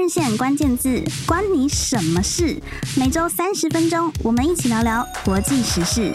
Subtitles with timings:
[0.00, 2.58] 换日线关键字，关你什么事？
[2.96, 6.10] 每周三十分钟，我们一起聊聊国际时事。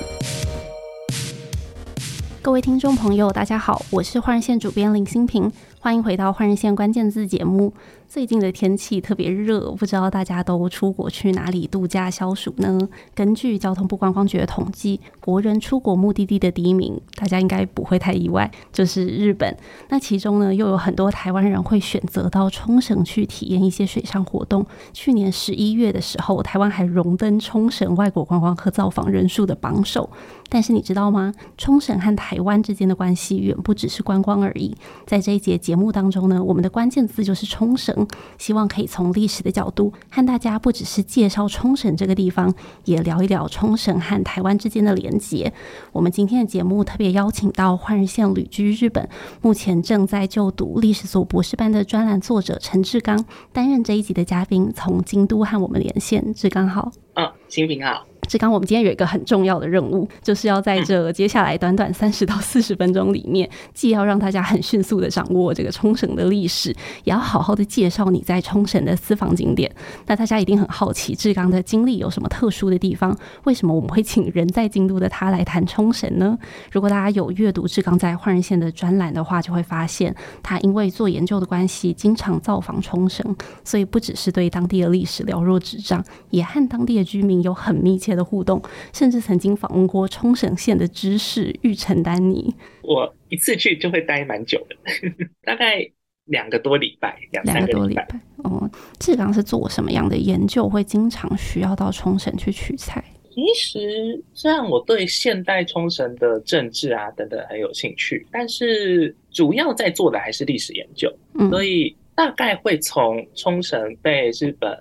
[2.42, 7.71] 各位听众朋友，大家好，我是换日线主编林新平，欢迎回到换日线关键字节目。
[8.08, 12.79] 最近的天气特别热，不知道大家都出国去哪里度假消暑呢？
[13.13, 19.53] 根据交通部观光局的统计，国人出国目的地的第一名，大家应该不会太意外，就是日本。
[19.89, 24.66] 那其中呢，又有很多台湾人会选择到冲绳去体验一些水上活动。
[24.94, 30.09] 去年十一月的时候，台湾还荣登冲绳外国观光客造访人数的榜首。
[30.47, 31.33] 但是你知道吗？
[31.58, 34.75] 冲绳和台湾之间的关系远不只是观光而已。
[35.05, 38.05] 在这一节节目当中呢，我们的关键字就是冲绳。
[38.38, 42.54] 希望可以从历史的角度和大家不只是介绍冲绳这个地方，
[42.86, 45.52] 也聊一聊冲绳和台湾之间的连结。
[45.91, 49.08] 我们今天的节目特别邀请到换日线旅居日本，
[49.41, 56.34] 目前正在就读历史所博士班的专栏作者陈志刚担任这一集的嘉宾，从京都和我们连线。
[56.34, 58.06] 志刚好，嗯、哦，欣平好。
[58.26, 66.70] 志刚，我们今天有一个很重要的任务，就是要在这接下来短短三十到四十分钟里面，既要让大家很迅速的掌握这个冲绳的历史，
[67.03, 69.72] 也要好好的介绍你在冲绳的私房景点。
[70.08, 73.16] 那大家一定很好奇，志刚的经历有什么特殊的地方？
[73.44, 76.38] 为什么我们会请人在京都的他来谈冲绳呢？
[76.72, 88.61] 如果大家有阅读志刚在换人线的专栏的话，就会发现他因为做研究的关系，经常造访冲绳，所以不只是对当地的历史了若指掌，也和当地的居民有很密切的互动，
[88.94, 92.53] 甚至曾经访问过冲绳县的知事玉城丹尼。
[92.81, 94.75] 我一次去就会待蛮久的，
[95.44, 95.85] 大概
[96.25, 98.07] 两个多礼拜，两三个多礼拜。
[98.38, 103.03] 哦，志刚是做什么样的研究，会经常需要到冲绳去取材？
[103.31, 114.79] 其实，虽然我对现代冲绳的政治啊等等很有兴趣，但是主要在做的还是历史研究，嗯、所以大概会从冲绳被日本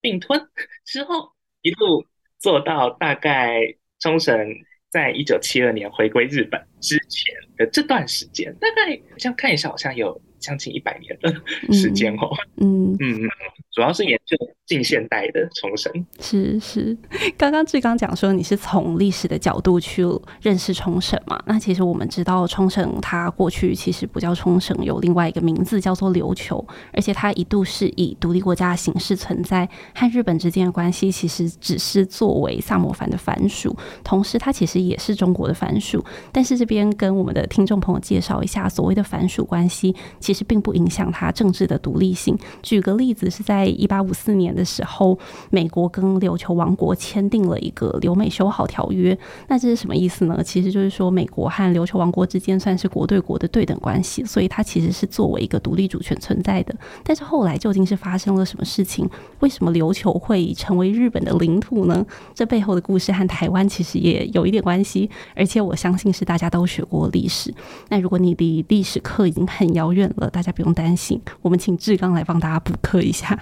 [0.00, 0.40] 并吞
[0.84, 1.28] 之后
[1.62, 2.04] 一路。
[2.38, 4.54] 做到大概冲绳
[4.90, 12.30] 在一九七二年回归日本之前的这段时间，大概这样看一下，好像有将近一百年的时间哦。
[12.56, 13.28] 嗯嗯，嗯，
[13.72, 14.36] 主要是研究。
[14.68, 15.90] 近现代的冲绳
[16.20, 16.94] 是是，
[17.38, 20.04] 刚刚志刚讲说你是从历史的角度去
[20.42, 21.42] 认识冲绳嘛？
[21.46, 26.62] 那其实我们知道冲绳它过去其实不叫冲绳，有另外一个名字叫做琉球，
[26.92, 36.04] 而且它一度是以独立国家的形式存在，和日本之间的关系其实只是作为萨摩藩的藩属，同时它其实也是中国的藩属。
[36.30, 39.96] 但是这边跟我们的听众朋友介绍一下，所谓的藩属关系
[40.28, 42.36] 其实并不影响它政治的独立性。
[42.62, 45.18] 举个例子，是在一八五四年的时候，
[45.48, 49.18] 美国跟琉球王国签订了一个留美修好条约。
[49.46, 50.42] 那这是什么意思呢？
[50.44, 56.74] 其实就是说，美国和琉球王国之间算是国对国的对等关系，所以它其实是作为一个独立主权存在的。
[57.02, 59.08] 但是后来究竟是发生了什么事情？
[59.40, 62.04] 为什么琉球会成为日本的领土呢？
[62.34, 67.50] 这背后的故事和台湾其实也有一点关系，而且我相信是大家都学过历史。
[67.88, 73.38] 那如果你离历史课已经很遥远大家不用担心，我们请志刚来帮大家补课一下。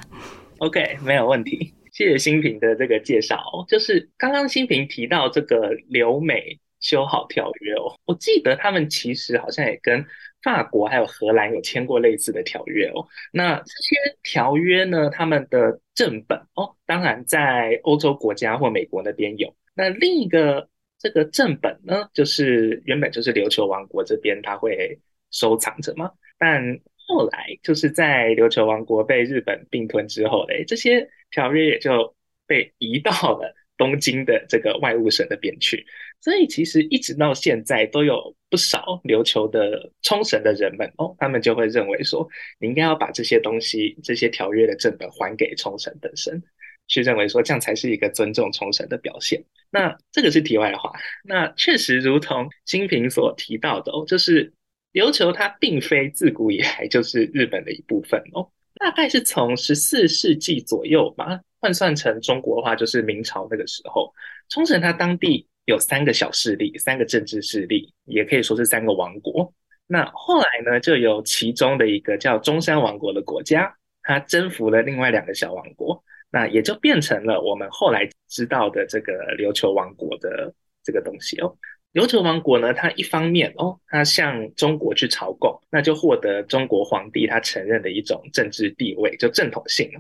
[0.59, 1.73] OK，没有问题。
[1.93, 3.39] 谢谢新平的这个介绍。
[3.69, 10.05] 就是刚刚新平提到这个留美修好条约哦，我记得他们其实好像也跟
[10.43, 13.07] 法国还有荷兰有签过类似的条约哦。
[13.33, 19.55] 那这些条约呢，他们的正本哦，当然在欧洲国家或美国那边有。
[19.75, 24.99] 那另一个这个正本呢，就是原本就是琉球王国这边他会
[25.31, 26.81] 收藏着吗，但。
[27.09, 32.13] 后来就是在琉球王国被日本并吞之后嘞，这些条约也就
[32.49, 35.87] 被移到了东京的这个外务省那边去。
[36.21, 46.43] 所以其实一直到现在都有不少琉球的冲绳的人们哦，他们就会认为说，你应该要把这些东西、这些条约的正本还给冲绳本身，
[46.89, 49.41] 去认为说这样才是一个尊重冲绳的表现。
[49.71, 50.93] 那这个是题外话。
[51.23, 54.53] 那确实如同新平所提到的哦，就是。
[54.97, 64.11] 琉球它并非自古以来就是日本的一部分哦，大概是从十四世纪左右吧，换算成中国的话就是明朝那个时候，
[64.49, 69.53] 冲绳它当地有三个小势力，三个政治势力，也可以说是三个王国。
[69.87, 73.71] 那后来呢，就有其中的一个叫中山王国的国家，
[74.03, 81.55] 它征服了另外两个小王国，那也就变成了我们后来知道的这个琉球王国的这个东西哦。
[81.97, 89.91] 琉球王国呢，它一方面哦，它向中国去朝贡，那就获得中国皇帝他承认的一种政治地位，就正统性。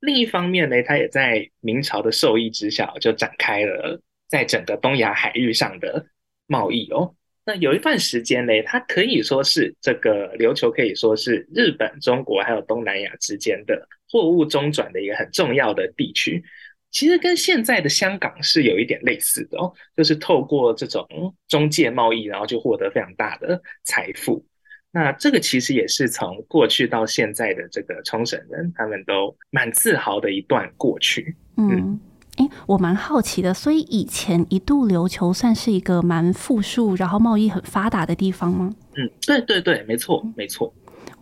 [0.00, 6.04] 另一方面呢，它也在明朝的授意之下，就展开了在整个东亚海域上的
[6.48, 7.14] 贸易哦。
[7.44, 16.42] 那有一段时间呢，它可以说是这个琉球可以说是日本、中国还有东南亚之间的货物中转的一个很重要的地区。
[16.90, 21.06] 其实跟现在的香港是有一点类似的哦，就是透过这种
[21.46, 24.44] 中介贸易，然后就获得非常大的财富。
[24.92, 31.36] 那这个其实也是从过去到现在的这个冲绳人，他们都蛮自豪的一段过去。
[31.58, 32.00] 嗯，
[32.38, 38.74] 诶，我蛮好奇的，所以以前一度琉球算是一个蛮富庶，然后贸易很发达的地方吗？
[38.96, 40.72] 嗯，对对对，没错没错。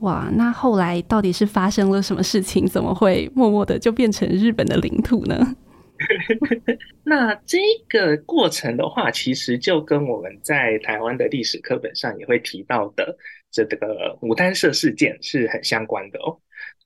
[0.04, 2.66] 哇，那后来到底是发生了什么事情？
[2.66, 5.56] 怎么会默默的就变成日本的领土呢？
[7.04, 7.58] 那这
[7.88, 13.16] 个过程的话，其实就跟我们在台湾的历史课本上也会提到的
[13.50, 16.36] 这个牡丹社事件是很相关的哦。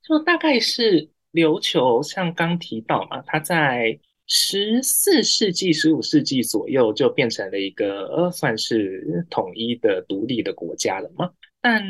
[0.06, 3.98] 就大概是琉球，像刚提到嘛，它在
[4.28, 11.30] 十四世纪、十五世纪左右就变成了一个算是统一的独立的国家了嘛。
[11.60, 11.82] 但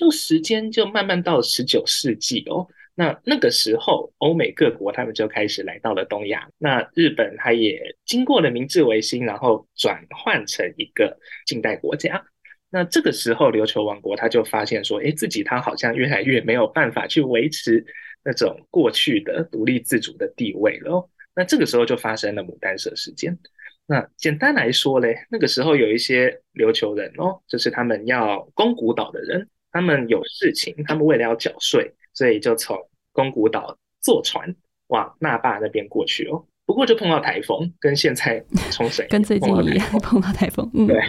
[0.00, 2.66] 就时间就慢慢到十九世纪哦。
[2.94, 6.48] 那那个时候，欧美各国他们就开始来到了东亚。
[6.56, 11.14] 那日本它也经过了明治维新，然后转换成一个
[11.44, 12.24] 近代国家。
[12.70, 17.84] 那这个时候，琉球王国他就发现说，哎，自己他好像越来越没有办法去维持
[18.24, 21.06] 那种过去的独立自主的地位了。
[21.34, 23.38] 那这个时候就发生了牡丹社事件。
[23.86, 32.76] 那简单来说嘞，那个时候有一些琉球人哦，就是他们要宫古岛的人，他们有事情，他们为了要缴税，所以就从
[33.12, 34.54] 宫古岛坐船
[34.88, 40.70] 往那霸那边过去哦，不过就碰到台风，跟现在冲绳 跟最近一样 碰到台风。
[40.74, 41.00] 嗯，对。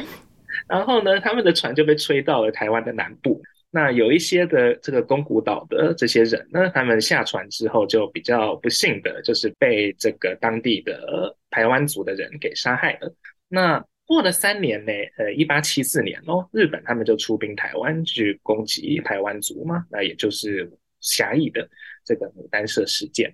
[0.68, 3.42] 然后呢，他们的船就被吹到了台湾的南部。
[3.74, 13.14] 那有一些的这个宫古岛的这些人呢，他们下船之后就比较不幸的，就是被这个当地的台湾族的人给杀害了。
[13.48, 20.70] 那过了三年呢，呃，一八七四年哦，日本他们就出兵台湾去攻击台湾族嘛，那也就是
[21.00, 21.66] 狭义的。
[22.04, 23.32] 这个牡丹社事件，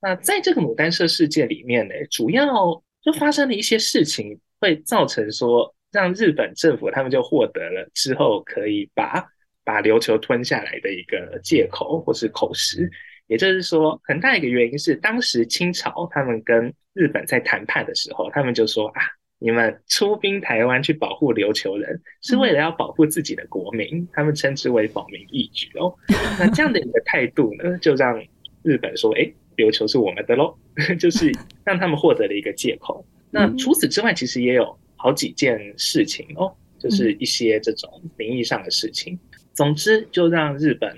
[0.00, 2.46] 那在这个牡丹社事件里面呢，主要
[3.02, 9.22] 就发生了一些事情，会造成说，让日本政府他们就获得了之后可以把
[9.62, 12.90] 把琉球吞下来的一个借口或是口实。
[13.26, 19.02] 也就是说，很大一个原因是，当时清朝他们跟日本在谈判的时候，他们就说啊。
[19.40, 25.94] 你们出兵台湾去保护琉球人，是为了要保护自己的国民，他们称之为保民义举哦。
[26.40, 28.20] 那这样的一个态度呢，就让
[28.64, 30.52] 日本说：“哎，琉球是我们的喽。
[30.98, 31.32] ”就是
[31.64, 33.04] 让他们获得了一个借口。
[33.30, 39.16] 那除此之外，其实也有好几件事情哦，就是一些这种名义上的事情。
[39.54, 40.92] 总之，就让日本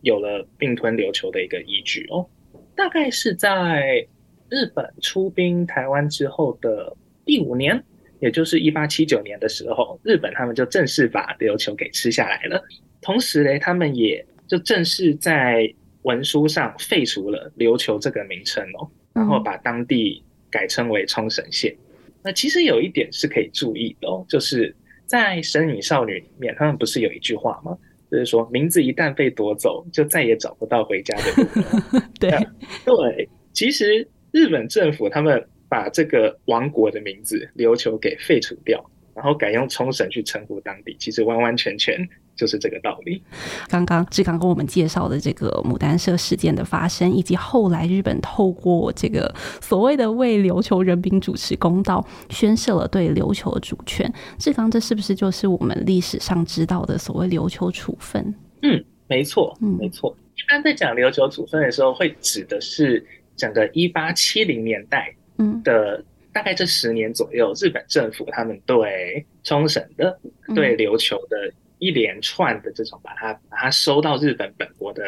[0.00, 2.28] 有了并吞琉球的一个依据哦。
[2.74, 4.04] 大概是在
[4.48, 6.96] 日本出兵台湾之后的。
[7.26, 7.84] 第五年，
[8.20, 12.62] 也就是一八七九年的时候，日本他们就正式把琉球给吃下来了。
[13.02, 15.68] 同时呢，他们也就正式在
[16.02, 21.76] 文书上废除了琉球这个名称哦，然后把当地改称为冲绳县。
[22.22, 24.74] 那其实有一点是可以注意的哦，就是
[25.04, 27.76] 在《神隐少女》里面，他们不是有一句话吗？
[28.08, 32.08] 就是说，名字一旦被夺走，就再也找不到回家的路了。
[32.20, 32.30] 对
[32.84, 35.44] 对，其实日本政府他们。
[35.68, 38.84] 把这个王国的名字琉球给废除掉，
[39.14, 41.96] 然后改用冲绳去称呼当地，其实完完全全
[42.36, 43.22] 就是这个道理。
[43.68, 54.12] 刚刚志刚跟我们介绍的这个牡丹社事件的发生，以及后来日本透过这个所谓的为琉球人民主持公道，宣示了对琉球的主权。
[54.38, 58.34] 志刚，这是不是就是我们历史上知道的所谓琉球处分？
[58.62, 60.14] 嗯，没错，嗯，没错。
[60.36, 63.04] 一般在讲琉球处分的时候，会指的是
[63.34, 65.14] 整个一八七零年代。
[65.38, 70.18] 嗯的大概这十年左右，日本政府他们对冲绳的、
[70.54, 75.02] 对琉球的一连串的这种把它把它收到日本本国的。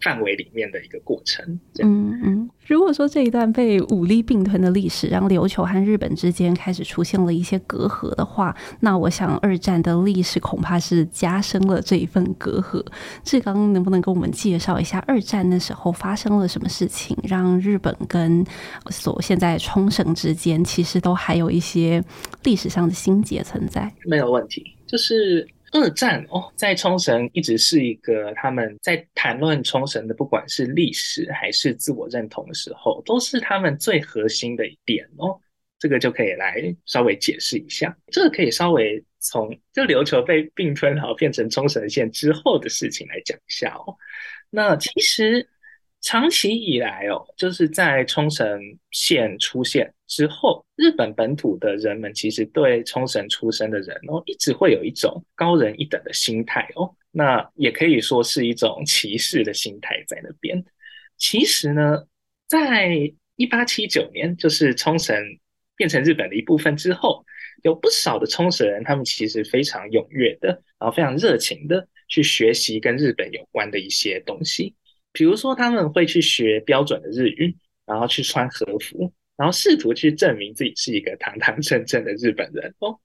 [0.00, 1.44] 范围里面的一个过程。
[1.80, 12.84] 嗯嗯，如果说这一段被武力并吞的历史让琉球和日本之间开始出现了一些隔阂的话，那我想二战的历史恐怕是加深了这一份隔阂。
[13.24, 18.44] 志刚能不能跟我们介绍一下二战那时候发生了什么事情，让日本跟
[18.90, 22.02] 所现在冲绳之间其实都还有一些
[22.44, 23.92] 历史上的心结存在？
[24.04, 25.48] 没有问题，就是。
[25.72, 35.38] 二战哦，在冲绳一直是一个他们在谈论冲绳的，不管是历史还是自我认同的时候，都是他们最核心的一点哦。
[35.78, 36.56] 这个就可以来
[36.86, 43.94] 稍微解释一下，这个可以稍微从就琉球被并吞好变成冲绳县之后的事情来讲一下哦。
[44.50, 45.48] 那其实
[46.00, 48.60] 长期以来哦，就是在冲绳
[48.90, 56.94] 县出现之后，日本本土的人们其实对冲绳出生的人哦，一直会有一种高人一等的心态哦。
[57.10, 60.64] 那也可以说是一种歧视的心态在那边。
[61.16, 62.04] 其实呢，
[62.46, 65.20] 在一八七九年，就是冲绳
[65.74, 67.26] 变成日本的一部分之后，
[67.64, 74.76] 有不少的冲绳人，他们其实非常踊跃的，然后非常热情的去学习跟日本有关的一些东西。
[75.10, 82.98] 比如说，他们会去学标准的日语，然后去穿和服，然后试图去证明自己是一个堂堂正正的日本人哦。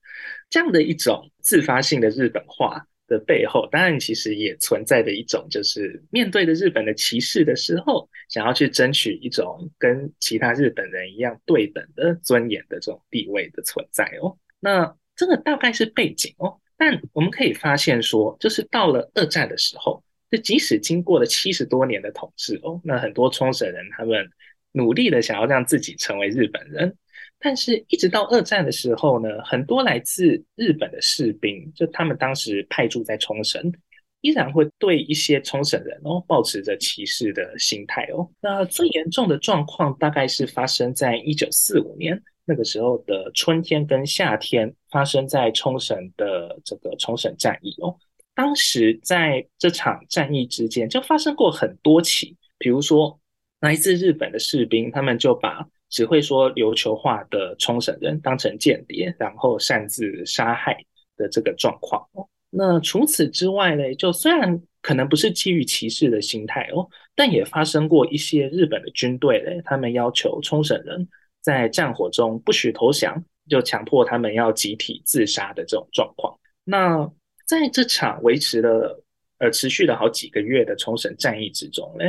[0.49, 14.37] 这样的一种自发性的日本化的背后，当然其实也存在着一种，就是面对着日本的歧视的时候，想要去争取一种跟其他日本人一样对等的尊严的这种地位的存在哦。
[14.59, 16.59] 那这个大概是背景哦。
[16.75, 20.03] 但我们可以发现说，就是到了二战的时候。
[20.31, 24.27] 就即使经过了七十多年的统治哦，那很多冲绳人他们
[24.73, 26.93] 努力的想要让自己成为日本人，
[27.39, 33.71] 但是一直到二战的时候呢，很多来自日本的士兵，就他们当时派驻在冲绳，
[34.21, 38.29] 依然会对一些冲绳人哦，保持着歧视的心态哦。
[38.41, 47.95] 那最严重的状况大概是发生在一九四五年那个时候的春天跟夏天，发生在冲绳的这个冲绳战役哦。
[48.35, 53.19] 当时在这场战役之间，就发生过很多起，比如说
[53.63, 60.75] 来自日本的士兵，他们就把只会说琉球话的冲绳人当成间谍，然后擅自杀害
[61.15, 62.05] 的这个状况。
[62.49, 71.07] 那除此之外呢，就虽然可能不是基于歧视的心态哦，但也发生过一些日本的军队嘞，他们要求冲绳人
[71.39, 76.37] 在战火中不许投降，就强迫他们要集体自杀的这种状况。
[76.65, 77.09] 那
[77.47, 79.01] 在这场维持了
[79.37, 82.03] 呃持续了好几个月的冲绳战役之中呢，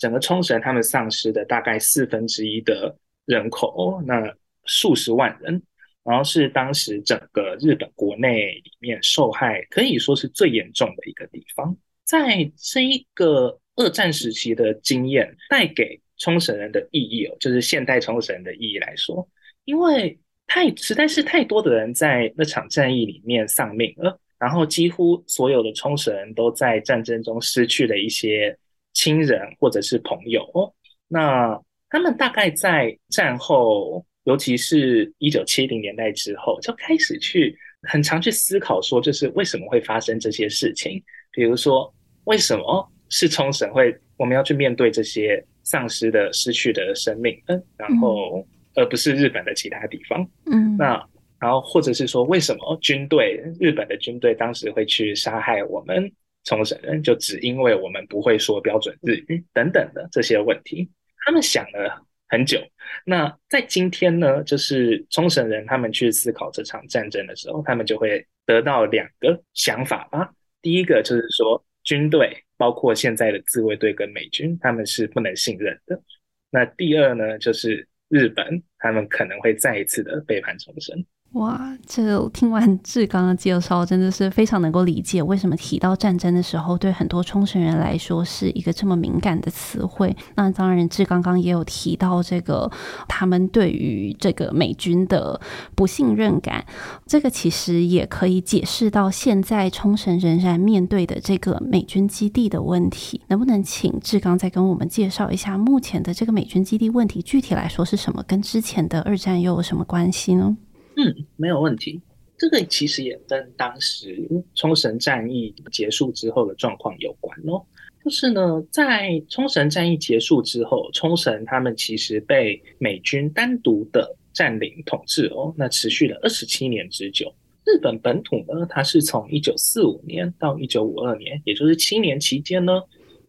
[0.00, 5.62] 整个冲绳他们丧失的大概四分之一的人口，那数十万人，
[6.02, 11.76] 然后是当时整个日本国内里面受害可以说是最严重的一个地方。
[12.04, 19.28] 在这一个二战时期的经验带给冲绳人的意义哦，就是现代冲绳人的意义来说，
[19.64, 24.18] 因为太实在是太多的人在那场战役里面丧命了。
[24.38, 28.56] 然后几乎所有的冲绳人都在战争中失去了一些
[28.92, 30.72] 亲人或者是朋友哦。
[31.08, 41.02] 那他们大概在战后，尤其是一九七零年代之后，就开始去很常去思考说，就是为什么会发生这些事情？
[41.32, 41.92] 比如说，
[42.24, 47.36] 为什么是冲绳会我们要去面对这些丧失的、失去的生命？
[47.46, 50.28] 嗯，然后而不是日本的其他地方？
[50.46, 51.04] 嗯，那。
[51.40, 56.12] 然后，或者是说，为什么军队日本的军队当时会去杀害我们
[56.44, 57.02] 冲绳人？
[57.02, 60.90] 就只因为我们不会说标准日语等等的这些问题，
[61.24, 62.60] 他们想了很久。
[63.04, 70.32] 那在今天呢，就是冲绳人他们去思考这场战争的时候，他们就会得到两个想法吧。
[70.62, 76.02] 第一个就是说，军队包括现在的自卫队跟美军，他们是不能信任的。
[76.50, 81.04] 那第二呢，就是日本他们可能会再一次的背叛冲绳。
[81.34, 90.16] 哇，这听完志刚的介绍，真的是非常能够理解为什么提到战争的时候，对很多冲绳人来说是一个这么敏感的词汇。
[90.34, 92.68] 那当然，志刚刚也有提到这个
[93.06, 95.40] 他们对于这个美军的
[95.76, 96.66] 不信任感，
[97.06, 103.20] 这个其实也可以解释到现在冲绳仍然面对的这个美军基地的问题。
[103.28, 108.20] 能不能请志刚再跟我们介绍一下目前的这个美军基地问题具体来说是什么？
[108.26, 110.56] 跟之前的二战又有什么关系呢？
[111.00, 111.98] 嗯，没有问题。
[112.36, 117.62] 这个其实也跟当时冲绳战役结束之后的状况有关哦。
[118.04, 127.30] 就是呢，在冲绳战役结束之后，冲绳他们其实被美军单独的占领统治哦，那持续了二十七年之久。
[127.66, 132.72] 日本本土呢，它是从一九四五年到一九五二年，也就是七年期间呢，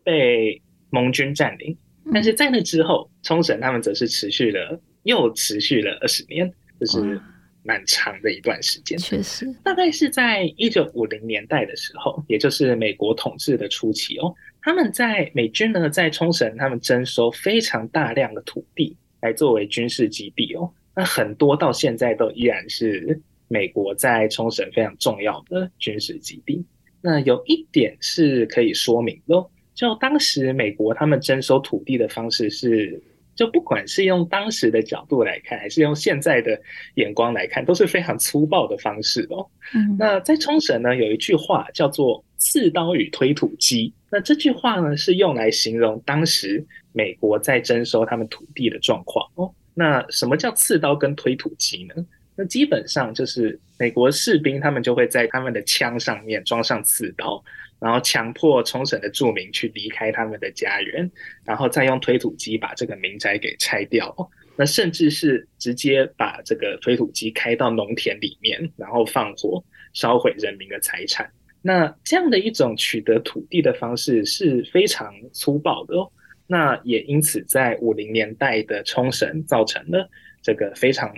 [0.04, 1.78] 被盟军占领。
[2.14, 6.50] 但是在那之后，冲绳他们则是持续了又持续了二十年，
[6.80, 7.20] 就是。
[7.64, 14.34] 蛮长的一段时间，确实，大概是在一九五零年代的时候，也就是美国统治的初期哦。
[14.62, 20.72] 他们在美军呢，在冲绳，他们征收非常大量的土地来作为军事基地哦。
[20.96, 26.66] 那很多到现在都依然是美国在冲绳非常重要的军事基地。
[27.00, 29.36] 那有一点是可以说明的，
[29.76, 33.02] 就当时美国他们征收土地的方式是。
[33.42, 36.62] 就不管是用当时的角度来看，还是用现在的
[36.94, 39.44] 眼光来看，都是非常粗暴的方式哦。
[39.74, 43.92] 嗯，那在冲绳呢，有一句话叫做“刺刀与推土机。
[44.12, 49.52] 那这句话呢，是用来形容当时美国在征收他们土地的状况哦。
[49.74, 52.06] 那什么叫刺刀跟推土机呢？
[52.36, 57.44] 那基本上就是美国士兵他们就会在他们的枪上面装上刺刀，
[57.82, 61.12] 然后强迫冲绳的住民去离开他们的家园，
[61.44, 64.16] 然后再用推土机把这个民宅给拆掉。
[64.56, 71.28] 那甚至是直接把这个推土机开到农田里面，然后放火烧毁人民的财产。
[71.64, 76.12] 那这样的一种取得土地的方式是非常粗暴的哦。
[76.46, 80.08] 那也因此在五零年代的冲绳造成了
[80.44, 81.12] 这个非常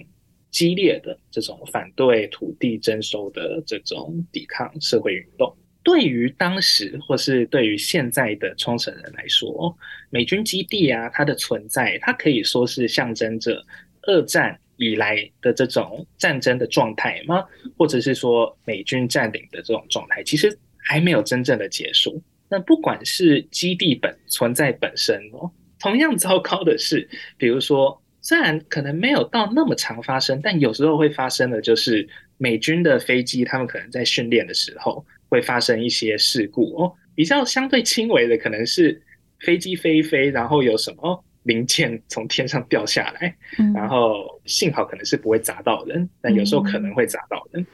[0.49, 5.53] 激烈的这种反对土地征收的这种抵抗社会运动。
[5.83, 9.77] 对于当时或是对于现在的冲绳人来说，
[10.09, 13.61] 美军基地啊，它的存在，它可以说是象征着
[14.03, 17.43] 二战以来的这种战争的状态吗？
[17.77, 22.21] 或者是说美军占领的这种状态，其实还没有真正的结束。
[22.49, 35.05] 那不管是基地本存在本身哦，同样糟糕的是，比如说，虽然可能没有到那么常发生，但有时候会发生的，就是美军的飞机，他们可能在训练的时候。
[35.33, 39.01] 会发生一些事故哦，比较相对轻微的可能是
[39.39, 47.65] 飞机飞一飞，然后有什么零件从天上掉下来，嗯、然后幸好可能是不会砸到人，但有时候可能会砸到人。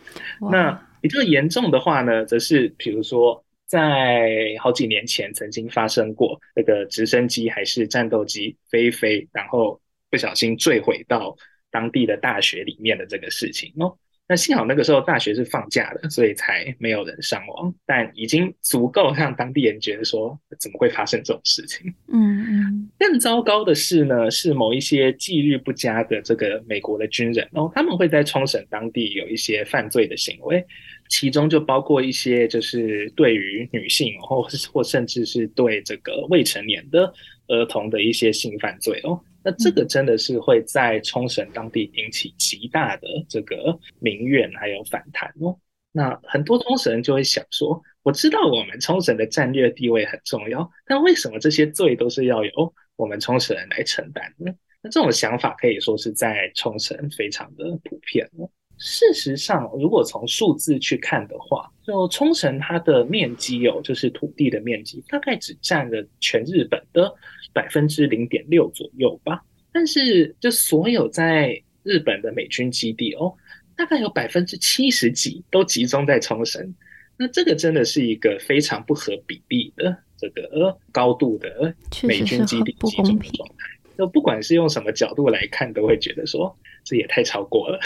[0.42, 9.78] 嗯、那比较严重的话呢，则是比如说在好几年前曾经发生过那个直升机还是战斗机飞一飞，然后
[10.10, 11.36] 不小心坠毁到
[11.70, 13.98] 当地的大学里面的这个事情哦。
[14.30, 21.92] 那幸好那个时候大学是放假的，所以才没有人伤亡，但已经足够让当地人觉得说，怎么会发生这种事情？
[22.14, 22.90] 嗯嗯。
[23.00, 30.64] 更糟糕的是呢，是某一些纪律不佳的这个美国的军人哦，他们会在冲绳当地有一些犯罪的行为，
[31.10, 37.12] 其中就包括一些就是对于女性或或甚至是对这个未成年的
[37.48, 39.20] 儿童的一些性犯罪哦。
[39.44, 45.58] 那这个真的是会在冲绳当地引起极大的这个民怨还有反弹哦。
[45.92, 54.52] 那很多冲绳人就会想说，我知道我们冲绳的战略地位很重要，但为什么这些罪都是要由我们冲绳人来承担呢？
[54.82, 58.50] 那这种想法可以说是在冲绳非常的普遍哦。
[58.80, 67.14] 事实上，如果从数字去看的话，就冲绳它的面积有，就是土地的面积，大概只占了全日本的。
[67.52, 73.34] 百分之零点六左右吧，但是就所有在日本的美军基地哦，
[73.76, 76.76] 大概有百分之七十几都集中在冲绳，
[77.18, 83.66] 那这个真的是一个非常不合比例的这个高度的美军基地集中的状态。
[83.98, 86.56] 就不管是用什么角度来看，都会觉得说。
[86.90, 87.80] 这也太超过了，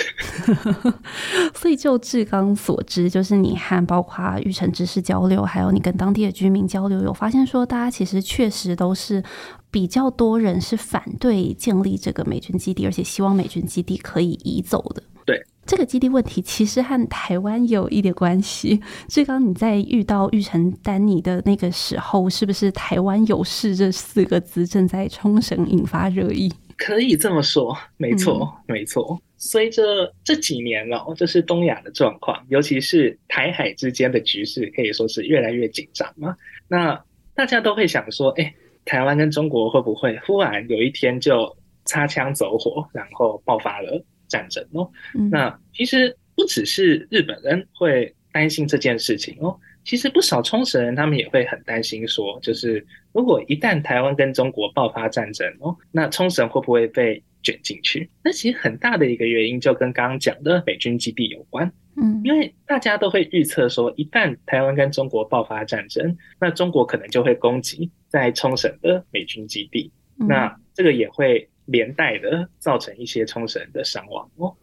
[1.54, 9.22] 所以就志刚所知，就是你和包括玉成知识交流，还有你跟当地的居民交流，有发现说，大家其实确实都是
[9.70, 15.04] 比较多人是反对建立这个美军基地，而且希望美军基地可以移走的。
[15.26, 18.82] 对，这个基地问题，其实和台湾有一点关系。
[19.10, 26.50] 志刚，你在遇到玉成丹尼的那个时候，是不是“台湾有事”这四个字正在冲绳引发热议？
[26.78, 29.22] 可以这么说，没错，嗯、没错。
[29.38, 36.36] 随着这几年哦，就是东亚的状况，尤其是台海之间的局势，可以说是越来越紧张嘛。
[36.68, 37.04] 那
[37.36, 38.54] 大家都会想说，哎，
[38.86, 41.56] 台湾跟中国会不会忽然有一天就
[41.86, 44.90] 擦枪走火，然后爆发了战争哦？
[45.14, 49.60] 嗯、那其实不只是日本人会担心这件事情哦。
[49.84, 58.10] 其实不少冲绳人，他们也会很担心，说，就是如果一旦台湾跟中国爆发战争哦，那冲绳会不会被卷进去？
[58.24, 74.56] 那其实很大的一个原因就跟刚刚讲的美军基地有关，嗯，因为大家都会预测说，一旦台湾跟中国爆发战争，那中国可能就会攻击在冲绳的美军基地，那这个也会连带的造成一些冲绳的伤亡哦。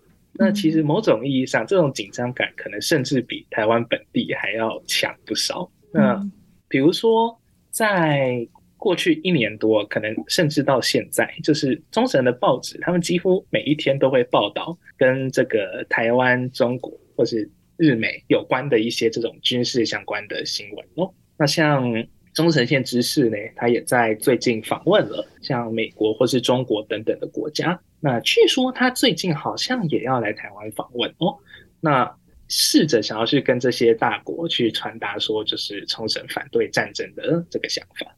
[0.42, 5.70] 那其实某种意义上，这种紧张感可能甚至比台湾本地还要强不少。
[5.92, 6.18] 那
[6.66, 7.38] 比如说，
[7.70, 8.48] 在
[8.79, 21.12] 过去一年多，可能甚至到现在，就是中神的报纸，他们几乎每一天都会报道跟这个台湾、中国或是日美有关的一些这种军事相关的新闻哦。
[21.37, 21.92] 那像
[22.40, 27.79] 冲绳县知事呢，他也在最近访问了像美国或是中国等等的国家。
[28.00, 31.37] 那据说他最近好像也要来台湾访问哦，
[31.81, 32.11] 那
[32.48, 38.16] 试着想要去跟这些大国去传达说，就是冲绳反对战争的这个想法。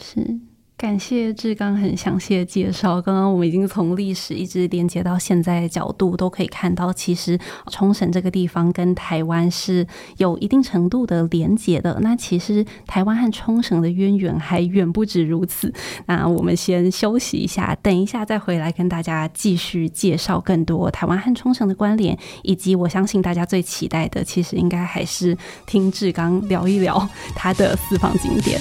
[0.00, 0.20] 是，
[0.76, 3.00] 感谢志刚很详细的介绍。
[3.00, 7.38] 刚刚我们已经从历史一直连接到现在的角度，都可以看到，其实
[7.70, 9.86] 冲绳这个地方跟台湾是
[10.18, 11.98] 有一定程度的连接的。
[12.02, 15.72] 那其实台湾和冲绳的渊源还远不止如此。
[16.06, 28.60] 那我们先休息一下，等一下再回来跟大家继续介绍更多台湾和冲绳的关联，以及我相信大家最期待的，其实应该还是听志刚聊一聊他的私房景点。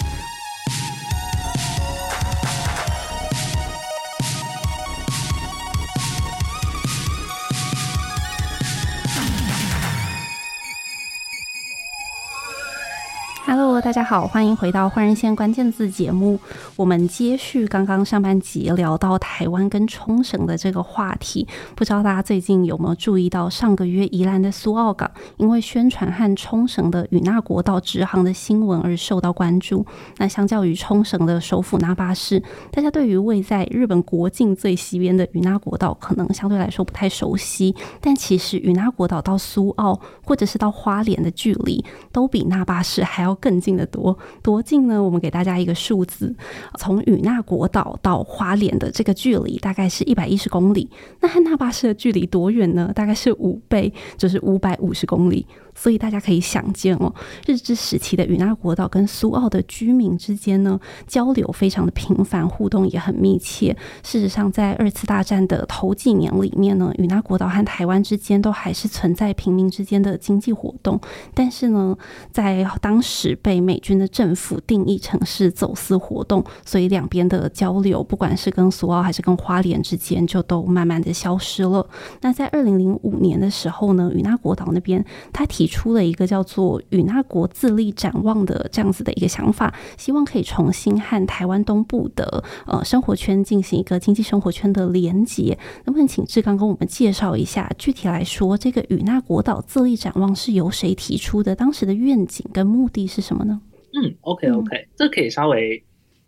[13.83, 16.39] 大家好，欢迎回到换人线关键字节目。
[16.77, 29.85] 我们接续刚刚上半集聊到台湾跟冲绳的这个话题，不知道大家最近有没有注意到，上个月宜兰的苏澳港因为宣传和冲绳的与那国岛直航的新闻而受到关注。
[30.15, 32.41] 那相较于冲绳的首府那霸市，
[32.71, 37.75] 大家对于位在日本国境最西边的与那国岛可能相对来说不太熟悉。
[37.99, 43.72] 但其实与那国岛到苏澳或者是到花莲的距离，都比那霸市还要更近。
[43.75, 45.01] 的多多近呢？
[45.01, 46.33] 我们给大家一个数字，
[46.77, 52.91] 从与那国岛到花莲的这个距离大概是一百一十公里，那汉纳巴士的距离多远呢？
[52.93, 55.45] 大概是五倍，就是五百五十公里。
[55.75, 57.13] 所以大家可以想见哦，
[57.45, 63.75] 日治时期的与那国岛跟苏澳的居民之间呢，交流非常的频繁，互动也很密切。
[64.03, 70.99] 事实上，在二次大战的头几年里面呢，与那国岛和台湾之间都还是存在平民之间的经济活动。
[71.33, 71.97] 但是呢，
[72.31, 81.85] 在当时被美军的政府定义成是走私活动，所以两边的交流，不管是跟苏澳还是跟花莲之间，就都慢慢的消失了。
[82.21, 85.62] 那在二零零五年的时候呢，与那国岛那边他提。
[85.63, 95.57] 提出了一个叫做“与那国自立展望”的这样子的一个想法，希望可以重新和台湾东部的呃生活圈进行一个经济生活圈的连接。
[95.85, 101.55] 能不能请志刚跟我们介绍一下，具体来说，这个“与那国岛自立展望”是由谁提出的？
[101.55, 103.61] 当时的愿景跟目的是什么呢？
[103.93, 105.81] 嗯，OK OK，这可以稍微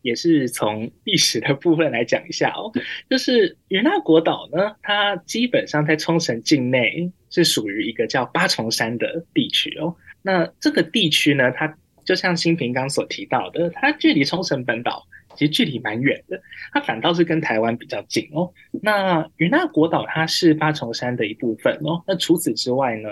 [0.05, 2.71] 也是从历史的部分来讲一下哦。
[3.09, 7.11] 就是与那国岛呢，它基本上在冲绳境内。
[7.31, 9.93] 是属于一个叫八重山的地区哦。
[10.21, 16.41] 那这个地区呢，它就像新平刚所提到的，它距离冲绳本岛其实距离蛮远的，
[16.71, 18.49] 它反倒是跟台湾比较近哦。
[18.81, 22.01] 那与那国岛它是八重山的一部分哦。
[22.07, 23.09] 那除此之外呢，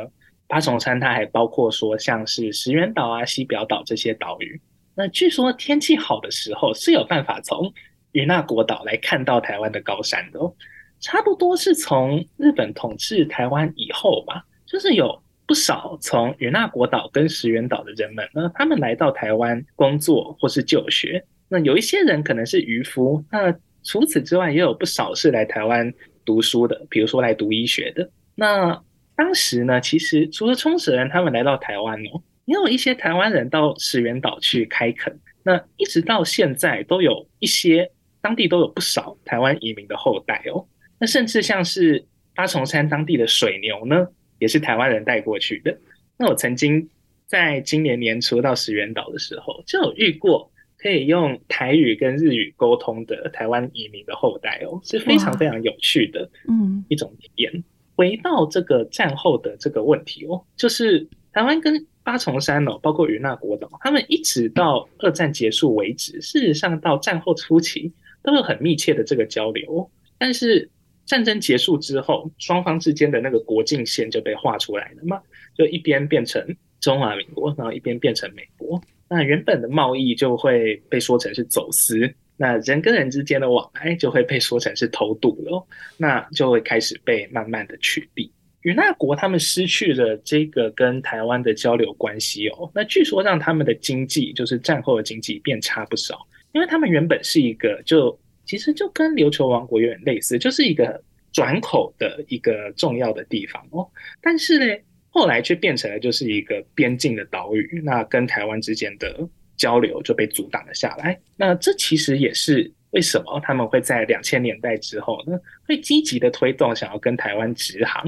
[0.47, 4.61] 八重山它还包括说像是石垣岛啊、西表岛这些岛屿。
[4.95, 7.73] 那据说天气好的时候是有办法从
[8.11, 10.53] 与那国岛来看到台湾的高山的哦。
[10.99, 21.21] 差不多是从日本统治台湾以后吧，就是有不少从与那国岛跟石垣岛的人们呢，他们来到台湾工作或是就学。
[21.49, 23.53] 那有一些人可能是渔夫，那
[23.83, 28.09] 除此之外也有不少是来台湾读书的，比如说来读医学的。
[28.33, 28.81] 那
[29.15, 35.17] 当时呢，其实除了冲绳人他们来到台湾哦，也有一些台湾人到石原岛去开垦。
[35.43, 40.65] 那一直到现在都有一些当地都有不少台湾移民的后代哦。
[40.97, 44.07] 那甚至像是八重山当地的水牛呢，
[44.39, 45.77] 也是台湾人带过去的。
[46.17, 46.89] 那我曾经
[47.25, 57.63] 在今年年初到石原岛的时候，就有遇过可以用台语跟日语沟通的台湾移民的后代哦，是非常非常有趣的，嗯，一种体验。
[57.95, 70.69] 回到这个战后的这个问题哦，就是台湾跟八重山哦，包括与那国岛，他们一直到二战结束为止，事实上到战后初期都有很密切的这个交流，但是。
[71.05, 75.21] 战争结束之后，双方之间的那个国境线就被画出来了嘛，
[75.53, 76.41] 就一边变成
[76.79, 78.81] 中华民国，然后一边变成美国。
[79.09, 88.31] 那原本的贸易就会被说成是走私，那人跟人之间的往来就会被说成是偷渡了，那就会开始被慢慢的取缔。
[88.63, 98.19] 与那国他们失去了这个跟台湾的交流关系哦，那据说让他们的经济就是战后的经济变差不少，因为他们原本是一个就。
[98.45, 103.89] 其实就跟琉球王国有点类似，就是一个转口的一个重要的地方哦。
[104.21, 104.65] 但是呢，
[105.07, 109.17] 后来却变成了就是一个边境的岛屿，那跟台湾之间的
[109.55, 111.17] 交流就被阻挡了下来。
[111.37, 118.03] 那这其实也是为什么他们会在两千年代之后呢，会积极的推动想要跟台湾直航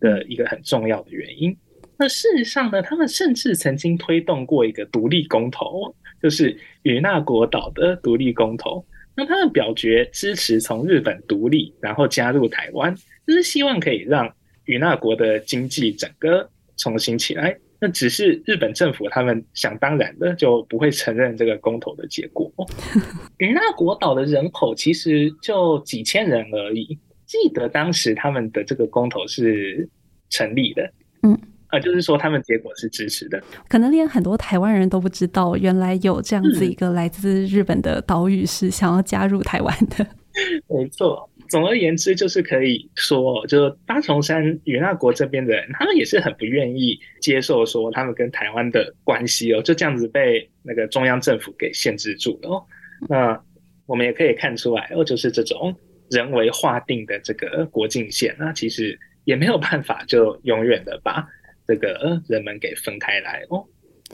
[0.00, 1.56] 的一个很重要的原因。
[1.96, 8.84] 那事实上呢，他们甚至曾经推动过一个独立公投，就是与那国岛的独立公投。
[9.16, 12.92] 那他们表决支持从日本独立，然后加入台湾，
[13.26, 14.28] 就是希望可以让
[14.64, 17.56] 与那国的经济整个重新起来。
[17.80, 22.50] 那只是日本政府他们想当然的就不会承认这个公投的结果。
[23.38, 26.98] 与那国岛的人口其实就几千人而已。
[27.42, 29.88] 记得当时他们的这个公投是
[30.30, 30.88] 成立的，
[31.22, 31.36] 嗯，
[31.68, 33.42] 啊，就是说他们结果是支持的。
[33.68, 40.06] 可能连很多台湾人都不知道，原来有这样子一个来自日本的岛屿是想要加入台湾的。
[40.68, 41.28] 没错。
[41.48, 52.64] 总而言之，就是可以说，就是八重山与那国这边的人，他们也是很不愿意接受说他们跟台湾的关系哦，就这样子被那个中央政府给限制住了哦。
[53.08, 53.40] 那
[53.86, 55.72] 我们也可以看出来哦，就是这种
[56.10, 61.26] 人为划定的这个国境线，那其实也没有办法就永远的把
[61.66, 63.64] 这个人们给分开来哦。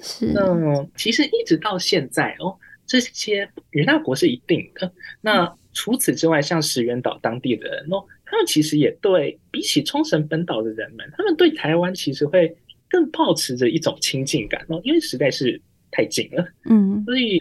[0.03, 0.27] 是。
[0.33, 4.93] 那其实一直到现在哦，这些与那国是一定的。
[5.21, 12.57] 那除此之外，像石垣岛当地的人哦，他们其实也对比起冲绳本岛的人们，他们对台湾其实会
[12.89, 16.49] 更抱持着一种亲近感哦，因为实在是太近了。
[16.65, 17.39] 嗯，所以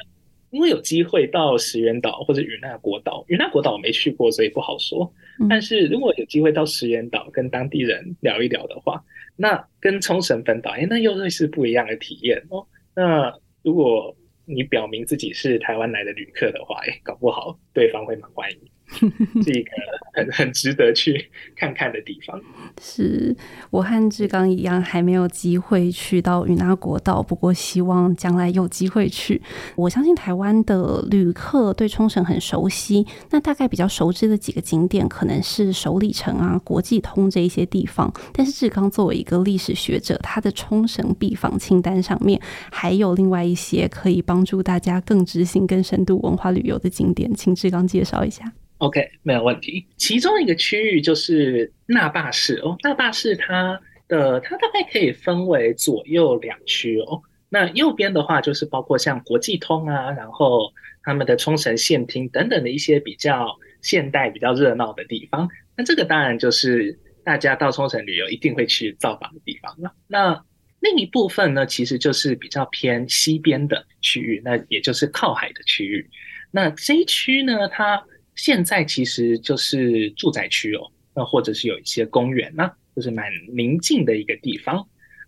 [0.52, 5.12] 因为有机会到石垣岛或者与那国岛，与那国岛我没去过，所以不好说。
[5.50, 9.04] 但是如果有机会到石垣岛跟当地人聊一聊的话，
[9.36, 12.66] 那跟冲绳本岛，哎，那又会是不一样的体验哦。
[12.96, 18.58] 那如果你表明自己是台湾来的旅客的话，哎，搞不好对方会蛮欢迎。
[19.00, 19.72] 是一个
[20.14, 22.42] 很很值得去看看的地方。
[22.82, 23.36] 是
[23.70, 29.42] 我和志刚一样，还没有机会去到与那国岛，不过希望将来有机会去。
[29.76, 38.12] 我相信台湾的旅客对冲绳很熟悉，那大概比较熟知的几个景点，可能是首里城啊、国际通这一些地方。
[38.34, 48.52] 但是志刚作为一个历史学者，他的冲绳必访清单上面还有另外一些可以帮助大家更执行、更深度文化旅游的景点，请志刚介绍一下。
[48.80, 49.86] OK，没有问题。
[49.96, 57.22] 其中一个区域就是那霸市哦，那霸市它的它大概可以分为左右两区哦。
[57.50, 60.72] 那右边的话就是包括像国际通啊，然后
[61.04, 63.48] 他们的冲绳县厅等等的一些比较
[63.82, 65.50] 现代、比较热闹的地方。
[65.76, 69.94] 那这个当然就是大家到冲绳旅游一定会去造访的地方了。
[70.08, 70.44] 那
[70.80, 76.10] 另一部分呢，其实就是比较偏西边的区域，那也就是靠海的区域。
[76.52, 78.02] 那这一区呢，它
[78.42, 84.88] 现在其实就是住宅区哦，那或者是有一些公园呢，就是蛮宁静的一个地方。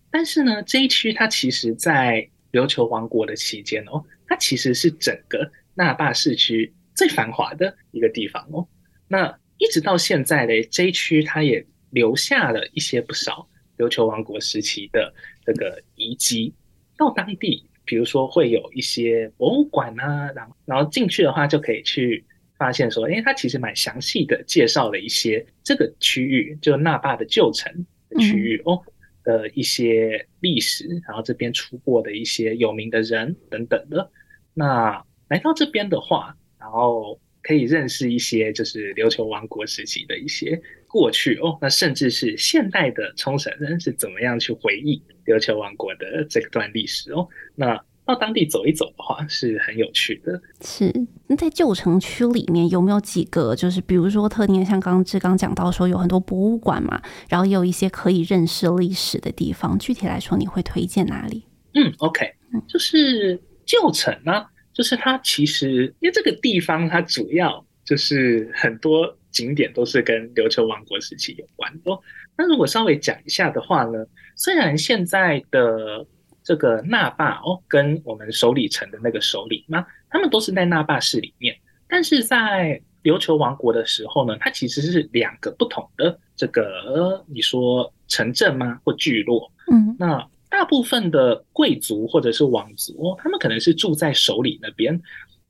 [0.10, 8.65] 但是呢，这一区它其实，在琉球王国的期间哦，它其实是整个那霸市区最繁华的一个地方哦。
[9.10, 13.45] 那一直到现在嘞这一区，它也留下了一些不少
[13.78, 15.13] 琉球王国时期的
[15.45, 16.56] 这个遗迹。
[16.97, 22.24] 到当地，比如说会有一些博物馆啊，然后然后进去的话就可以去。
[22.62, 27.74] 发现说，诶，他其实蛮详细的介绍了一些这个区域，就那霸的旧城
[28.08, 28.80] 的区域哦
[29.24, 34.12] 的一些历史，然后这边出过的一些有名的人等等的。
[34.54, 47.84] 那来到这边的话，然后可以认识一些就是琉球王国时期的一些过去哦，那甚至是现代的冲绳人是怎么样去回忆琉球王国的这段历史哦，那。
[48.12, 50.41] 到当地走一走的话，是很有趣的。
[50.60, 50.91] 是，
[51.28, 59.80] 那在旧城区里面有没有几个，就是比如说特定，像刚刚志刚讲到说有很多博物馆嘛，然后也有一些可以认识历史的地方。
[59.80, 61.45] 具体来说，你会推荐哪里？
[61.74, 62.26] 嗯，OK，
[62.67, 71.97] 就是旧城呢，就是它其实因为这个地方它主要就是很多景点都是跟琉球王国时期有关的。
[72.38, 76.06] 那如果稍微讲一下的话呢，虽然现在的。
[76.43, 81.56] 这个那霸哦，跟我们首里城的那个首里嘛，他们都是在那霸市里面。
[81.88, 88.80] 但是在琉球王国的时候呢，它其实是两个不同的这个，你说城镇吗？
[88.84, 89.51] 或聚落？
[89.71, 94.99] 嗯，那大部分的贵族或者是王族哦，他们可能是住在首里那边。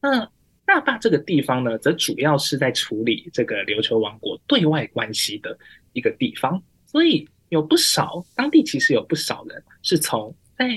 [0.02, 0.30] 那
[0.68, 5.58] 那霸这个地方呢，则主要是在处理这个琉球王国对外关系的
[5.94, 6.62] 一个地方。
[6.86, 10.36] 所以有不少当地其实有不少人是从。
[10.62, 10.70] 在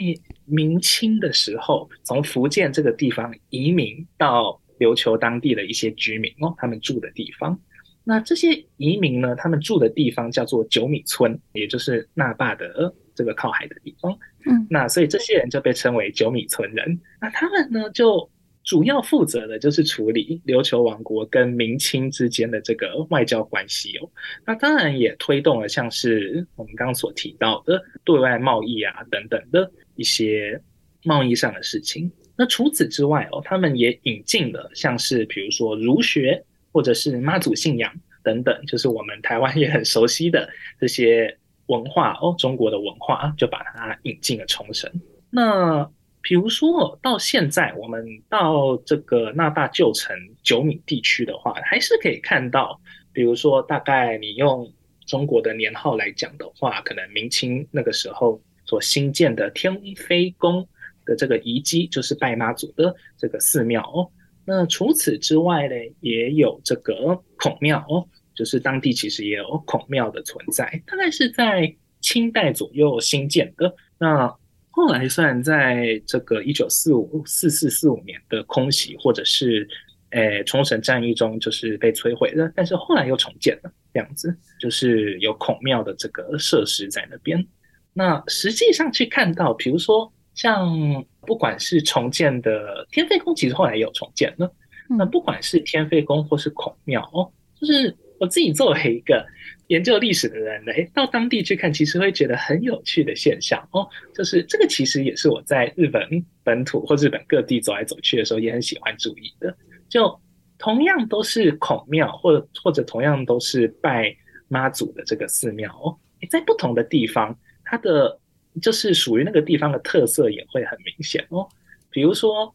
[0.46, 7.58] 明清的时候，从福建这个地方移民到琉球当地的一些居民哦，他们住的地方。
[8.02, 14.10] 那这些移民呢，他们住的地方叫做九米村，也就是那霸的这个靠海的地方。
[14.46, 16.98] 嗯，那所以这些人就被称为九米村人。
[17.20, 18.26] 那他们呢，就
[18.64, 24.10] 主要负责的就是处理琉球王国跟明清之间的这个外交关系哦。
[24.46, 30.58] 那当然也推动了像是我们刚刚所提到的对外贸易啊等等的一些
[31.04, 32.10] 贸易上的事情。
[32.36, 40.48] 那除此之外哦，他们也引进了像是比如说儒学或者是妈祖信仰等等，就是我们台湾也很熟悉的
[40.80, 44.90] 这些文化哦，中国的文化就把它引进了冲绳。
[45.30, 45.88] 那
[46.24, 52.80] 比如说到现在，我们到这个那大旧城九米地区的话，还是可以看到，
[53.12, 54.66] 比如说大概你用
[55.06, 60.66] 中国的年号来讲的话，可能明清那个时候所新建的天妃宫
[61.04, 64.10] 的这个遗迹，就是拜妈祖的这个寺庙哦。
[64.46, 68.08] 那除此之外呢，也有这个孔庙哦。
[68.34, 73.72] 就是当地其实也有孔庙的存在，大概是在清代左右新建的。
[73.96, 74.26] 那
[74.74, 79.68] 后来虽然在这个一九四五四四四五年的空袭或者是
[80.10, 87.46] 诶冲绳战役中就是被摧毁了，但是后来又重建了，这样子就是有孔庙的这个设施在那边。
[87.92, 90.74] 那实际上去看到，比如说像
[91.20, 94.52] 不管是重建的天妃宫，其实后来也有重建了。
[94.88, 97.96] 那不管是天妃宫或是孔庙哦，就是。
[98.20, 99.26] 我自己作为一个
[99.74, 103.84] 研究历史的人呢，到当地去看，其实会觉得很有趣的现象哦。
[104.14, 106.00] 就是这个其实也是我在日本
[106.44, 109.52] 本土或日本各地走来走去的时候也很喜欢注意的。
[109.88, 110.16] 就
[110.58, 115.98] 同样都是孔庙，或者或者同样都是拜妈祖的这个寺庙哦，
[116.30, 118.16] 在不同的地方，它的
[118.62, 121.48] 就是属于那个地方的特色也会很明显哦。
[121.90, 122.54] 比如说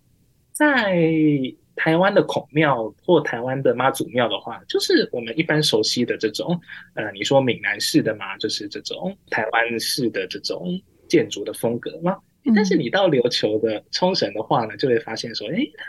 [0.54, 0.96] 在。
[1.80, 6.60] 台湾的孔庙或台湾的妈祖庙的话，就是我们一般熟悉的这种，
[6.94, 12.18] 呃，你说闽南式的嘛，就是这种台湾式的这种建筑的风格嘛。
[12.54, 15.86] 但是你到琉球的冲绳的话呢，就会发现说，哎，它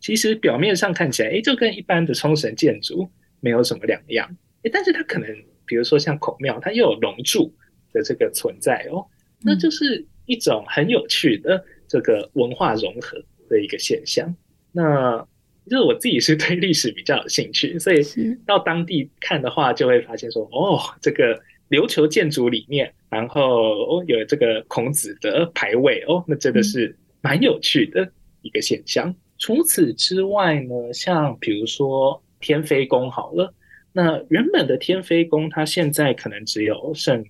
[0.00, 3.06] 其实表面上看起来，哎，就跟一般的冲绳建筑
[3.40, 4.34] 没有什么两样。
[4.62, 5.28] 哎，但是它可能，
[5.66, 7.54] 比如说像孔庙，它又有龙柱
[7.92, 9.04] 的这个存在哦，
[9.42, 14.34] 那就是一种很有趣的这个文化融合的一个现象。
[14.78, 15.26] 那
[15.68, 18.00] 就是我自己是 对历史比较有兴趣，所以
[18.46, 21.36] 到当地看的话，就会发现说，哦，这个
[21.70, 28.08] 琉球建筑里面，然后哦有这个孔子的牌位哦，那真的是蛮有趣的
[28.42, 29.12] 一个现象。
[29.36, 33.52] 除此之外呢，像比如说天妃宫好了，
[33.92, 37.24] 那原本的天妃宫，它现在可能只有剩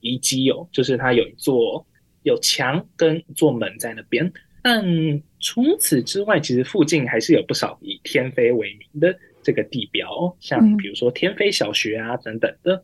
[0.00, 1.86] 遗迹有，就是它有一座
[2.22, 4.32] 有墙跟一座门在那边。
[4.62, 4.82] 但
[5.44, 12.82] 除此之外，其实附近还是有不少以天妃为名的这个地标，像比如说天妃小学啊等等的。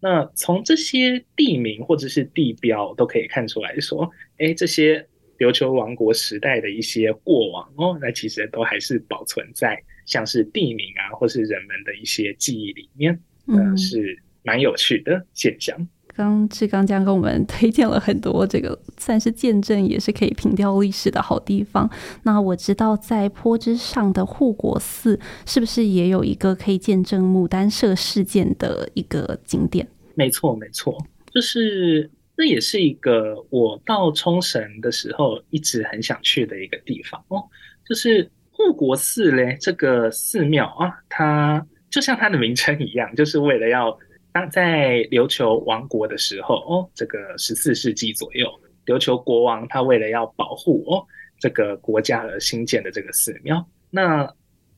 [0.00, 15.76] 那从这些地名或者是地标都可以看出来说，哎，这些琉球王国时代的一些过往哦，那其实都还是保存在像是地名啊，或是人们的一些记忆里面，嗯，是蛮有趣的现象。
[16.20, 21.88] 刚志刚将跟我们推荐了很多这个算是见证，也是可以凭吊历史的好地方。
[22.24, 29.88] 那我知道在坡之上的护国寺，是不是也有一个可以见证牡丹社事件的一个景点？
[30.14, 30.94] 没错，没错，
[31.32, 37.42] 就是这也是一个我到冲绳的时候一直很想去的一个地方哦。
[37.88, 43.98] 就是护国寺嘞，这个寺庙啊，它就像它的名称一样，就是为了要。
[44.32, 48.48] 那在琉球王国的时候，哦，这个十四世纪左右，
[48.86, 51.04] 琉球国王他为了要保护哦
[51.38, 53.66] 这个国家而兴建的这个寺庙。
[53.90, 54.24] 那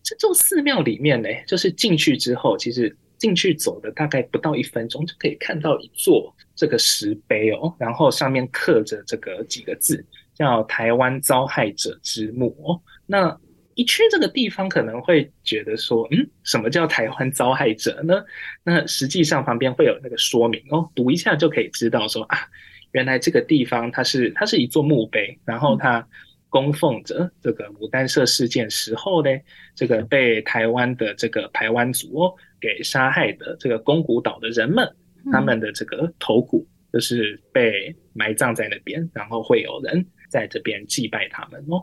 [0.03, 12.81] 这座寺庙里面呢，就是进去之后，其实进去走的大概不到一分钟，就可以看到一座这个石碑哦，然后上面刻着这个几个字，叫“台湾遭害者之墓”哦。
[13.07, 13.39] 那
[13.75, 18.23] 一去这个地方，可能会觉得说，嗯，什么叫台湾遭害者呢？
[18.63, 22.39] 那实际上旁边会有那个说明哦，读一下就可以知道说啊，
[22.93, 26.07] 原来这个地方它是它是一座墓碑，然后它
[26.49, 29.31] 供奉着这个牡丹社事件时候呢，
[29.75, 34.87] 这个被台湾的这个台湾族哦给杀害的这个宫古岛的人们，
[35.33, 41.83] 他们的这个头骨就是被埋葬在那边，然后会有人在这边祭拜他们哦。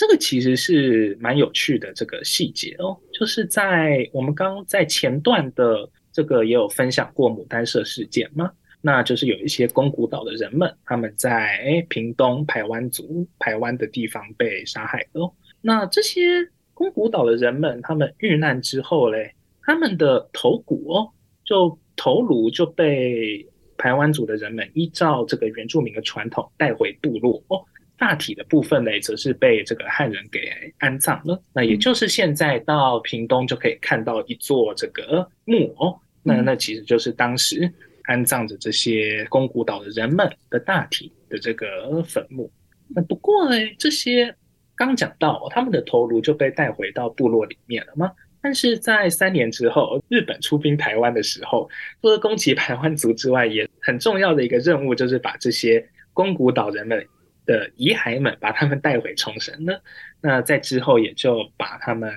[0.00, 15.30] 这个其实是蛮有趣的这个细节哦，就是在我们刚在前段的这个也有分享过牡丹社事件嘛，那就是有一些宫古岛的人们，他们在屏东排湾族排湾的地方被杀害哦。
[15.60, 21.10] 那这些宫古岛的人们，他们遇难之后嘞，他们的头骨哦，
[21.44, 27.62] 就头颅就被排湾族的人们依照这个原住民的传统带回部落哦。
[28.00, 30.40] 大体的部分呢，则是被这个汉人给
[30.78, 31.38] 安葬了。
[31.52, 35.94] 那也就是现在到屏东就可以看到一座这个墓哦。
[36.22, 37.70] 那那其实就是当时
[38.04, 42.50] 安葬着这些宫古岛的人们的大体的这个坟墓。
[42.88, 44.34] 那不过呢，这些
[44.74, 48.10] 刚讲到他们的头颅就被带回到部落里面了吗？
[48.42, 51.68] 但是在三年之后，日本出兵台湾的时候，
[52.00, 57.06] 除了攻击台湾族之外，也很重要的一个任务就是把这些宫古岛人们
[57.50, 59.72] 的遗骸们把他们带回冲绳呢。
[60.20, 62.12] 那在之后也就把他们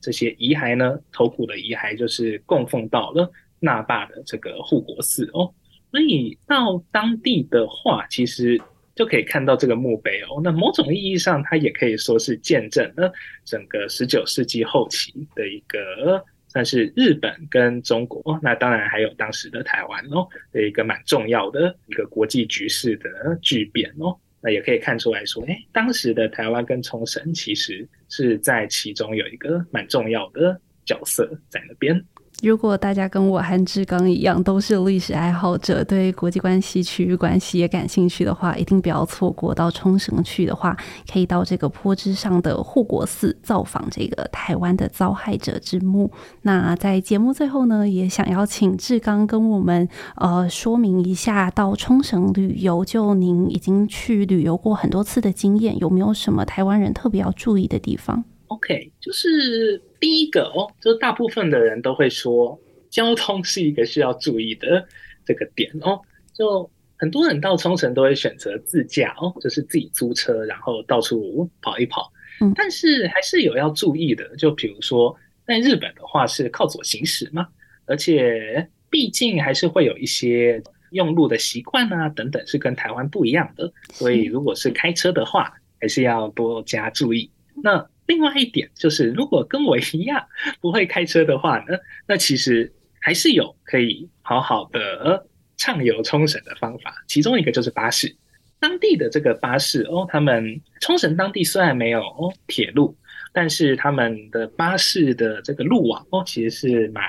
[0.00, 3.30] 这些遗骸呢，头骨的遗骸就是供奉到了
[3.60, 5.54] 那霸的这个护国寺哦。
[5.92, 8.60] 所以到当地的话，其实
[8.94, 10.40] 就可以看到这个墓碑哦。
[10.42, 13.12] 那某种意义上，它也可以说是见证了
[13.44, 24.16] 整个十九世纪后期的一个算是日本跟中国，那当然还有当时的台湾哦的一个蛮重要的一个国际局势的巨变哦。
[24.42, 32.04] 那也可以看出来说，哎，当时的台湾跟冲绳其实是在其中有一个蛮重要的角色在那边。
[32.42, 40.76] 如果大家跟我和志刚一样都是历史爱好者，对国际关系、区域关系也感兴趣的话，一定不要错过到冲绳去的话，
[41.08, 46.10] 可以到这个坡之上的护国寺造访这个台湾的遭害者之墓。
[46.42, 62.58] 那在节目最后呢，也想要请志刚跟我们呃说明一下，到冲绳旅游，就您已经去旅游过很多次的经验，有没有什么台湾人特别要注意的地方？OK，就是第一个哦，就是大部分的人都会说
[62.90, 64.86] 交通是一个需要注意的
[65.24, 66.00] 这个点哦。
[66.34, 72.12] 就很多人到冲绳都会选择自驾哦，就是自己租车，然后到处跑一跑。
[72.40, 75.14] 嗯，但是还是有要注意的，就比如说
[75.46, 77.46] 在日本的话是靠左行驶嘛，
[77.86, 87.30] 而且毕竟还是会有一些用路的习惯啊等等是跟台湾不一样的，所以如果是开车的话，还是要多加注意。
[87.62, 90.26] 那另外一点就是，如果跟我一样
[90.60, 95.26] 不会开车的话呢，那其实还是有可以好好的
[95.56, 96.92] 畅游冲绳的方法。
[97.06, 98.14] 其中一个就是巴士，
[98.58, 102.02] 当地的这个巴士哦，他们冲绳当地虽然没有
[102.48, 102.96] 铁路，
[103.32, 107.04] 但是他们的巴士的这个路网哦，其实是蛮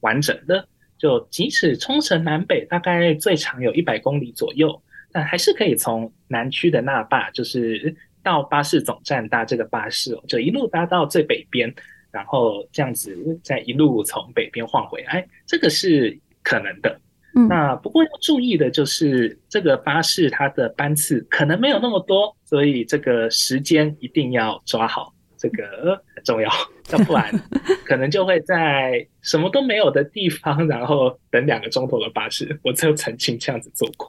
[0.00, 0.66] 完整的。
[0.98, 4.82] 就即使冲绳南北大概最长有一百公里左右，
[5.12, 7.94] 但还是可以从南区的那霸就是。
[8.24, 11.72] 到巴士总站搭这个巴士哦，就一路搭到最北边，
[12.10, 17.00] 然后这样子再一路从北边晃回来，这个是可能的。
[17.36, 26.48] 嗯，那不过要注意的就是，这个巴士它的班次可能没有那么多，所以这个时间一定要抓好，这个很重要，
[26.92, 27.28] 要不然
[27.84, 32.56] 可能就会在什么都没有的地方，然后等两个钟头的巴士。
[32.62, 34.08] 我就曾经这样子做过，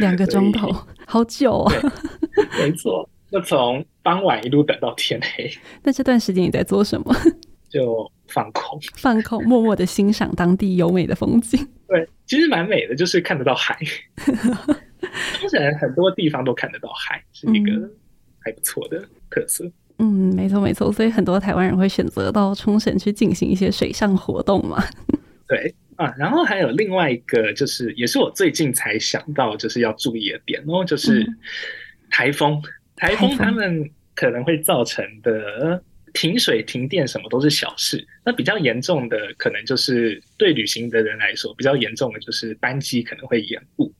[0.00, 0.74] 两个钟头，
[1.06, 1.74] 好久啊！
[2.58, 3.06] 没错。
[3.32, 5.50] 就从傍晚一路等到天黑。
[5.82, 7.12] 那这段时间你在做什么？
[7.70, 11.66] 就放空， 放空，默默的欣赏当地优美的风景。
[11.88, 13.74] 对，其实蛮美的，就是看得到海。
[15.38, 17.72] 冲绳很多地方都看得到海，是一个
[18.40, 19.64] 还不错的特色。
[19.98, 24.84] 嗯，没错没错，所以很多台湾人会选择到冲绳去进行一些水上活动嘛。
[25.48, 31.26] 对啊，然后还有另外一个，就是也是我最近才想到，就是要注意的点哦，就是
[32.10, 32.60] 台风。
[32.62, 32.62] 嗯
[33.02, 35.82] 台风他们可能会造成的
[36.14, 43.92] 停水、停电什么都是小事，那比较严重的可能就是对旅行的人来说，比较严重的就是班机可能会延误。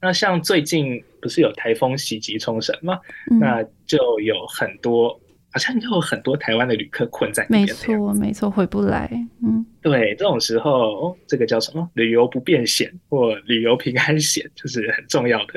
[0.00, 3.00] 那像最近不是有台风袭击冲绳吗？
[3.28, 7.66] 嗯、那就有很多，好像就有很多台湾的旅客困在那边。
[7.66, 9.10] 没错，没错，回不来。
[9.42, 11.90] 嗯，对，这种时候，这个叫什么？
[11.94, 15.54] 旅游不便险或旅游平安险，就是很重要的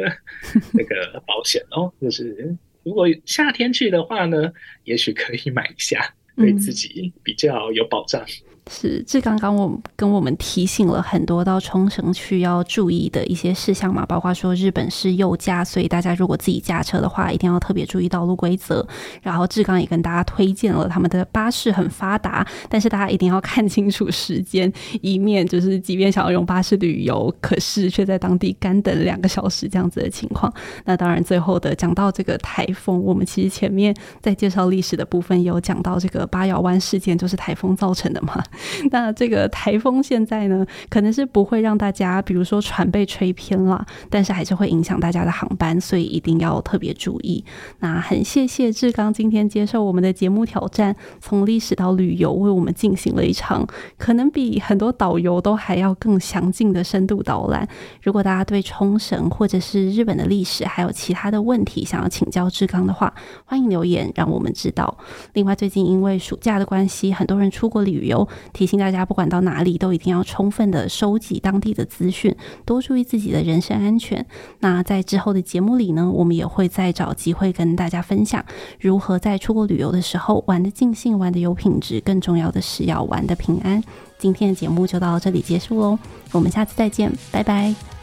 [0.74, 2.58] 那个保险哦，就是。
[2.88, 4.50] 如果夏天去的话呢，
[4.86, 8.22] 也许可以买一下，对自己比较有保障。
[8.24, 18.86] 嗯是，这刚刚我跟我们提醒了很多到冲绳去要注意的一些事项嘛，包括说日本是右驾，所以大家如果自己驾车的话，一定要特别注意道路规则。
[19.22, 30.54] 然后志刚也跟大家推荐了他们的巴士很发达，但是大家一定要看清楚时间，以免就是即便想要用巴士旅游，可是却在当地干等两个小时这样子的情况。
[30.86, 38.44] 那当然，最后的讲到这个台风，我们其实前面在介绍历史的部分有讲到这个八瑶湾事件，就是台风造成的嘛。
[38.92, 47.44] 那这个台风现在呢，可能是不会让大家，比如说船被吹偏了，但是还是会影响大家的航班，所以一定要特别注意。
[47.80, 57.68] 那很谢谢志刚今天接受我们的节目挑战，从历史到旅游，为我们进行了一场可能比很多导游都还要更详尽的深度导览。
[58.02, 63.14] 如果大家对冲绳或者是日本的历史还有其他的问题想要请教志刚的话，
[63.46, 64.98] 欢迎留言让我们知道。
[65.34, 72.36] 另外，最近因为暑假的关系，很多人出国旅游，提醒大家，不管到哪里，都一定要充分的收集当地的资讯，
[72.66, 74.26] 多注意自己的人身安全。
[74.60, 78.44] 那在之后的节目里呢，我们也会再找机会跟大家分享，
[78.80, 82.00] 如何在出国旅游的时候玩得尽兴、玩得有品质。
[82.02, 83.84] 更重要的是要玩得平安。
[84.18, 86.00] 今天的节目就到这里结束喽，
[86.32, 87.97] 我们下次再见，拜拜。